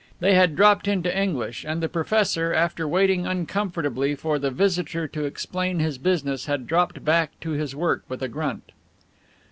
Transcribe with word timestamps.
They 0.19 0.33
had 0.33 0.55
dropped 0.55 0.87
into 0.87 1.15
English 1.15 1.63
and 1.63 1.79
the 1.79 1.87
professor 1.87 2.53
after 2.55 2.87
waiting 2.87 3.27
uncomfortably 3.27 4.15
for 4.15 4.39
the 4.39 4.49
visitor 4.49 5.07
to 5.09 5.25
explain 5.25 5.77
his 5.77 5.99
business 5.99 6.47
had 6.47 6.65
dropped 6.65 7.05
back 7.05 7.39
to 7.41 7.51
his 7.51 7.75
work 7.75 8.03
with 8.09 8.23
a 8.23 8.27
grunt. 8.27 8.71